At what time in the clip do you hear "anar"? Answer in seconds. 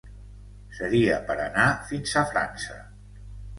1.45-1.67